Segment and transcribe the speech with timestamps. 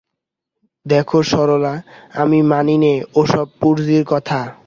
[0.85, 1.73] দেখো সরলা,
[2.13, 4.39] আমি মানি নে ও-সব পুঁথির কথা।